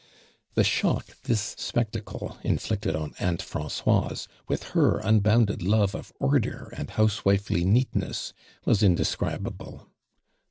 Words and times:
The 0.55 0.63
shock 0.63 1.15
this 1.25 1.53
spectacle 1.59 2.35
inflicted 2.41 2.95
on 2.95 3.13
Aunt 3.19 3.39
Francoiso 3.39 4.25
witli 4.49 4.63
her 4.73 4.99
unboundetl 5.01 5.61
love 5.61 5.93
of 5.93 6.11
order 6.19 6.73
and 6.75 6.89
house 6.89 7.23
wifely 7.23 7.63
neatness, 7.65 8.33
was 8.65 8.81
indes 8.81 9.15
cribable. 9.15 9.85